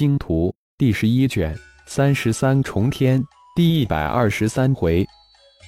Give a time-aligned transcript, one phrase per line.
[0.00, 0.48] 星图》
[0.78, 1.54] 第十一卷
[1.86, 3.22] 三十三重天
[3.54, 5.06] 第一百二十三回，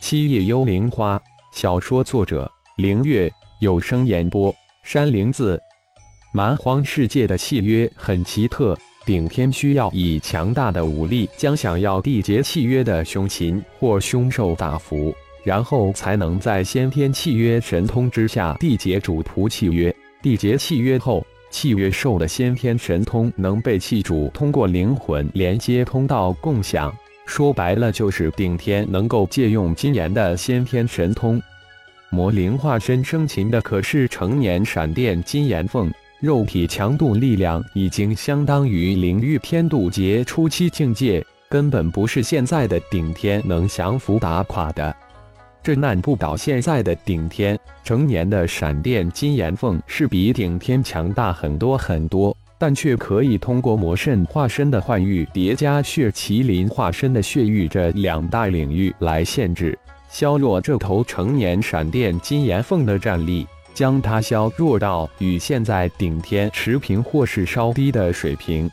[0.00, 1.16] 七叶幽灵花。
[1.52, 4.52] 小说作者：凌月，有声演播：
[4.82, 5.56] 山灵子。
[6.34, 15.14] 蛮荒世界的契约很奇特，顶天需要以强大的武力将想要缔结契约的凶禽或凶兽打服，
[15.44, 19.94] 然后才能在先天契约神通之下缔结主仆契约。
[20.20, 21.24] 缔结契约后。
[21.50, 26.94] 契约兽的先天神通能被契主通过灵魂连接通道共享，
[27.26, 31.40] 说白了就是顶天能够借用金岩的先天神通。
[32.10, 44.94] 魔灵化身生擒的可是成年闪电金岩凤，肉体强度力量已经相当于灵域天渡劫初期境界，根本不是现在的顶天能降服打垮的。
[45.66, 59.76] 这难不倒现在的顶天成年的闪电金岩凤是比顶天强大很多很多，但却可以通过魔圣化身的幻域叠加血麒麟化身的血域这两大领域来限制
[60.08, 68.70] 削弱这头成年闪电金岩凤的战力，将它削弱到与现在顶天持平或是稍低的水平。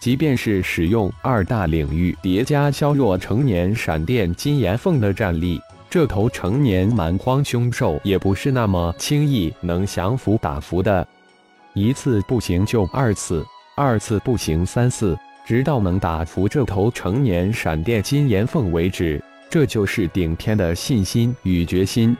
[0.00, 5.60] 即便是使用二大领域叠加削弱成年闪电金岩凤的战力。
[5.96, 11.08] 这头成年蛮荒凶兽也不是那么轻易能降服打服的，
[11.72, 13.42] 一次不行就二次，
[13.74, 19.18] 二次不行三次，直到能打服这头成年闪电金岩凤为止。
[19.48, 22.14] 这就是顶天的信心与决心。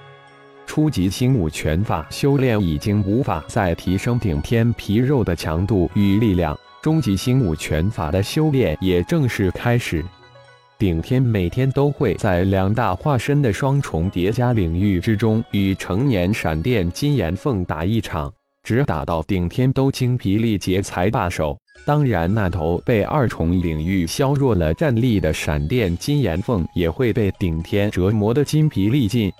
[0.65, 10.03] 初级星武拳法修炼已经无法再提升顶天皮肉的强度与力量，中级星武拳法的修炼也正式开始。
[10.79, 18.31] 顶天每天都会在两大化身的双重叠加领域之中与成年闪电金岩凤打一场，
[18.63, 21.57] 直打到顶天都精疲力竭才罢手。
[21.87, 29.33] 当然，那头被二重领域削弱了战力的闪电金岩凤也会被顶天折磨得筋疲力尽。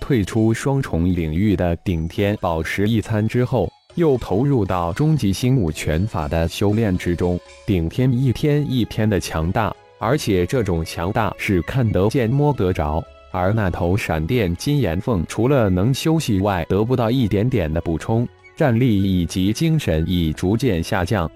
[0.00, 7.40] 退出双重领域的顶天饱食一餐之后，又投入到终极星武拳法的修炼之中。
[7.66, 9.74] 顶天一天一天的强大。
[10.00, 21.30] 而且这种强大是看得见、摸得着，而那头闪电金岩凤除了能休息外，得不到一点点的补充，战力以及精神已逐渐下降。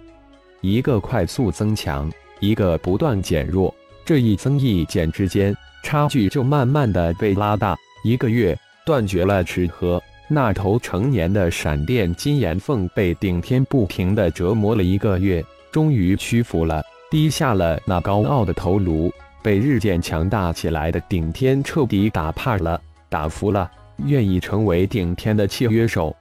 [0.63, 2.11] 一个快速增强，
[2.41, 7.77] 一个不断减弱，这一增一减之间，差距就慢慢的被拉大。
[8.03, 16.83] 一个月断绝了吃喝，那头成年的闪电金岩凤被顶天不停的折磨了一个月，终于屈服了。
[17.15, 19.09] 低下了那高傲的头颅，
[19.41, 23.71] 被日渐强大起来的顶天彻底打怕了，打服了，
[24.07, 26.13] 愿意成为顶天的契约手。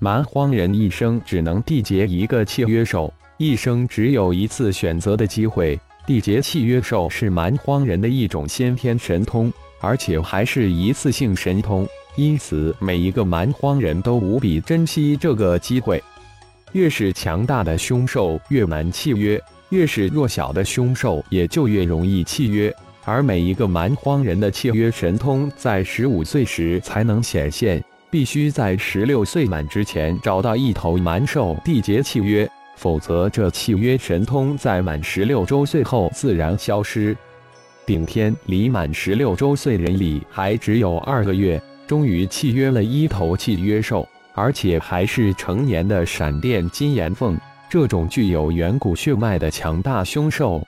[0.00, 5.78] 蛮荒人一生只能缔结一个契约手，一生只有一次选择的机会。
[6.08, 16.02] 缔结契约兽是蛮荒人的一种先天神通，而且还是一次性神通，因此每一个蛮荒人都无比珍惜这个机会。
[16.72, 19.40] 越是强大的凶兽，越难契约。
[19.70, 22.74] 越是弱小的凶兽，也就越容易契约。
[23.04, 37.16] 而每一个蛮荒人的契约神通，在十五岁时才能显现，必须在十六岁满之前找到一头蛮兽缔结契约，否则这契约神通在满十六周岁后自然消失。
[37.84, 44.04] 顶天离满十六周岁人里还只有二个月，终于契约了一头契约兽，
[44.34, 47.38] 而且还是成年的闪电金岩凤。
[47.68, 50.62] 这种具有远古血脉的强大凶兽，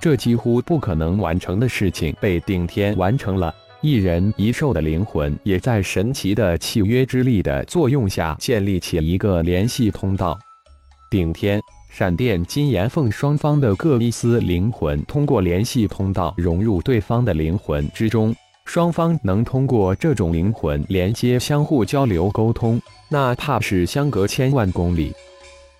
[0.00, 3.54] 这几乎不可能完成的事情被顶天完成了。
[3.82, 10.38] 一人一兽的灵魂也在神奇的契约之力的作用下建立起一个联系通道。
[11.10, 11.60] 顶天、
[11.90, 18.34] 闪电、金岩凤双方的各一丝灵魂通过联系通道融入对方的灵魂之中，
[18.66, 25.12] 双方能通过这种灵魂连接相互交流沟通，哪怕是相隔千万公里。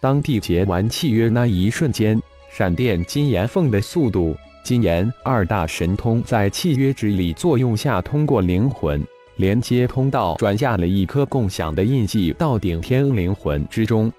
[0.01, 2.21] 当缔结完契约那一瞬间，
[2.51, 9.07] 闪电金岩凤的速度、金岩二大神通在契约之力作用下，通过灵魂
[9.37, 14.11] 连接通道转下了一颗共享的印记到顶天灵魂之中。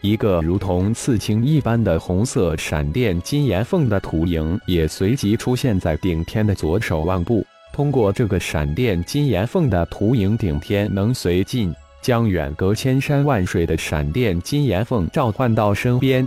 [0.00, 7.44] 一个如同刺青一般的红色闪电金岩凤的图影也随即出现在顶天的左手腕部。
[7.72, 11.74] 通过这个闪电金岩凤的图影，顶天能随进。
[12.08, 16.26] 将远隔千山万水的闪电金岩凤召唤到身边，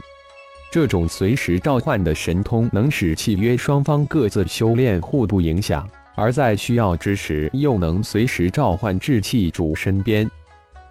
[0.72, 10.30] 这种随时召唤的神通能使契约双方各自修炼互不影响，而在需要之时又能随时召唤至契主身边。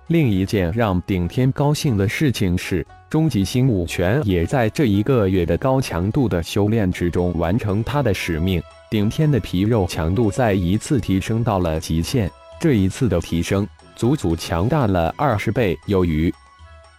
[0.09, 8.61] 另一件让顶天高兴的事情是，终极星武拳也在这一个月的高强度的修炼之中完成它的使命。
[8.91, 12.29] 顶天的皮肉强度再一次提升到了极限，
[12.61, 13.65] 这一次的提升
[14.01, 16.33] 足足强大了二十倍有余。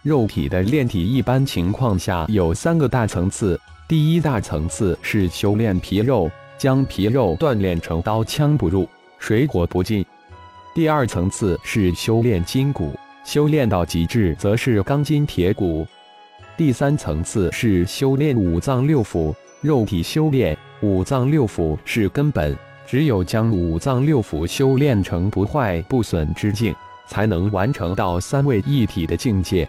[0.02, 8.88] 肉体的炼体一般情况下有三个大层次，第一大层次是修炼皮肉，将皮肉锻炼成刀枪不入、
[9.18, 10.04] 水火不进；
[10.72, 15.84] 第二层次是修炼筋骨，修炼到极致则是钢筋铁骨；
[16.56, 20.56] 第三层次是修炼五脏六腑，肉体修炼。
[20.82, 22.56] 五脏六腑是根本，
[22.86, 26.72] 只有将五脏六腑修炼成不坏不损之境，
[27.06, 29.68] 才能完成到三位一体的境界。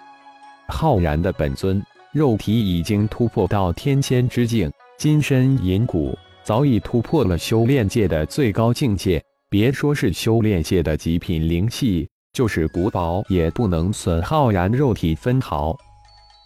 [0.67, 9.23] 浩然的本尊肉体已经突破到天仙之境，金身银骨早已突破了修炼界的最高境界。
[9.49, 15.77] 别说是修炼界的极品灵器，就是古宝也不能损浩然肉体分毫。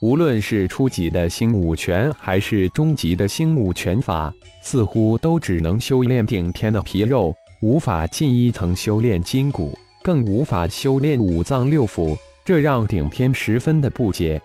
[0.01, 4.31] 无论是初级的星武拳，还是中级的星武拳法，
[4.61, 14.41] 似乎都只能修炼顶天的皮肉，无法进一层修炼筋骨，更无法修炼五脏六腑，这让顶天十分的不解。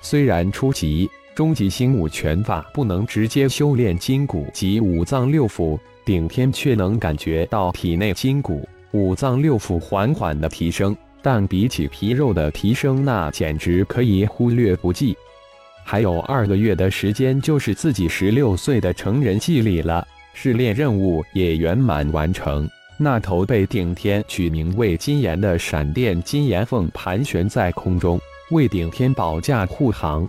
[0.00, 10.96] 虽然初级、中级星武拳法不能直接修炼筋骨及五脏六腑，顶天却能感觉到体内筋骨、五脏六腑缓缓的提升。
[11.22, 15.16] 但比起皮肉的提升，那简直可以忽略不计。
[15.84, 20.04] 还有二个月的时间，就是自己十六岁的成人祭礼了，
[20.34, 22.68] 试炼任务也圆满完成。
[23.00, 30.28] 那头被顶天取名为金岩的闪电金岩凤盘旋在空中，为顶天保驾护航。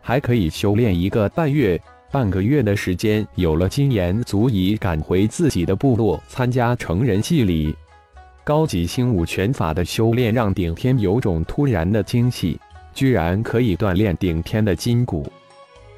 [0.00, 1.78] 还可以修炼一个半月，
[2.10, 7.76] 半个月的时间，有了金岩，足以赶回自己的部落参加成人祭礼。
[8.44, 12.58] 高级星武拳法的修炼让顶天有种突然的惊喜，
[12.94, 15.30] 居然可以锻炼顶天的筋骨。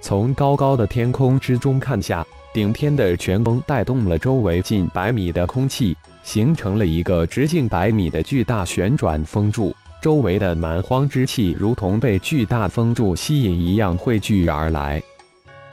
[0.00, 9.74] 从高高的天空之中看下，顶天的拳风带动了周围近百米的空气，形成了一个直径百米的巨大旋转风柱。
[10.02, 15.02] 周围的蛮荒之气如同被巨大风柱吸引一样汇聚而来。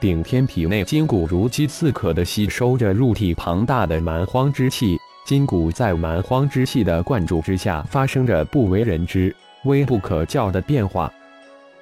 [0.00, 4.96] 顶天体内筋骨如饥似渴地吸收着入体庞大的蛮荒之气。
[5.26, 9.34] 筋骨在蛮荒之气的灌注之下，发生着不为人知、
[9.64, 11.12] 微不可教的变化。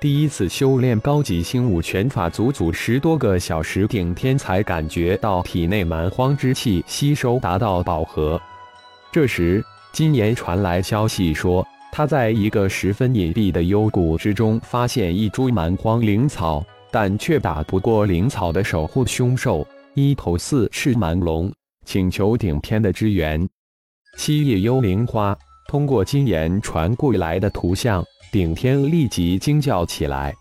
[0.01, 8.41] 第一次修炼高级星武拳法，足足十多个小时，顶天才感觉到体内蛮荒之气吸收达到饱和。
[9.11, 9.61] 这时，
[9.93, 21.53] 金岩传来消息说，他在一个十分隐蔽的幽谷之中发现一株蛮荒灵草，但却打不过灵草的守护凶兽——一头四翅蛮龙。
[21.85, 23.49] 请求顶天的支援。
[24.17, 25.37] 七叶幽灵花
[25.67, 30.35] 通过金岩传过来的图像，顶天立即惊叫起来。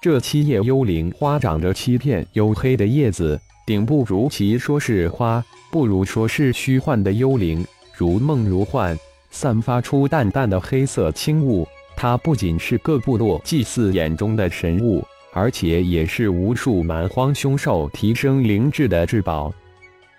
[0.00, 7.64] 这七叶幽灵花长着七片黝黑的叶子，顶部如其说是花，不如说是虚幻的幽灵，
[7.96, 8.98] 如梦如幻，
[9.30, 11.66] 散发出淡淡的黑色轻雾。
[11.94, 19.52] 它不仅是各部落祭祀眼中的神物，而且也是无数蛮荒凶兽提升灵智的至宝。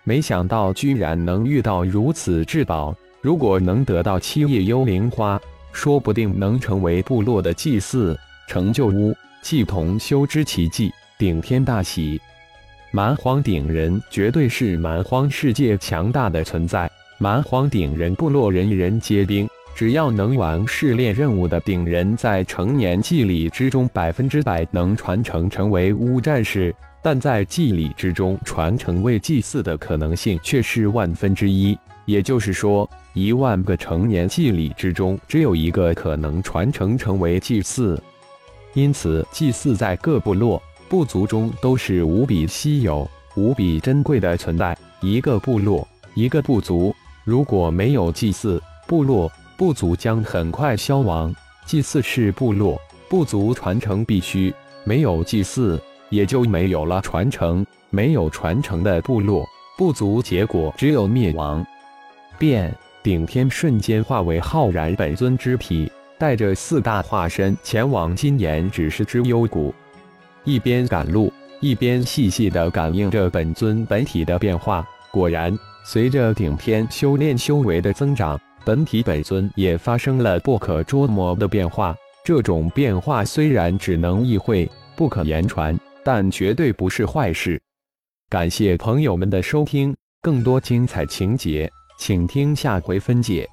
[0.06, 2.96] 没想到居然能遇到如此至宝！
[3.22, 5.40] 如果能得到七叶幽灵花，
[5.74, 8.18] 说不定能成为部落的祭祀，
[8.48, 10.90] 成就巫祭同修之奇迹。
[11.18, 12.22] 顶天大喜！
[12.92, 16.90] 蛮荒顶人绝对是蛮荒世界强大的存在。
[17.18, 26.74] 蛮荒顶人部落人人皆兵，只要能完试炼任务的顶人，在成年祭礼之中百分之百能传承成为巫战士。
[27.02, 38.02] 但在祭礼之中传承为祭祀的可能性却是万分之一，也就是说，一万个成年祭礼之中只有一个可能传承成为祭祀。
[38.74, 44.78] 因此，祭祀在各部落部族中都是无比稀有、无比珍贵的存在。
[45.02, 51.34] 一个部落、一个部族如果没有祭祀，部落部族将很快消亡。
[51.66, 52.80] 祭祀是部落
[53.10, 54.54] 部族传承必须，
[54.84, 55.82] 没有祭祀。
[56.10, 59.44] 也就没有了传承，没有传承的部落
[59.80, 61.66] 部族，结果只有灭亡。
[62.38, 62.72] 变
[63.04, 69.76] 顶天瞬间化为浩然本尊之体，带着四大化身前往金岩指示之幽谷，
[70.46, 74.88] 一边赶路，一边细细地感应着本尊本体的变化。
[75.12, 81.94] 果然，随着顶天修炼修为的增长，本体本尊也发生了不可捉摸的变化。
[82.24, 85.78] 这种变化虽然只能意会，不可言传。
[86.06, 87.62] 但绝对不是坏事。
[88.30, 91.72] 感谢朋友们的收听，更多精彩情节，
[92.06, 93.50] 请听下回分解。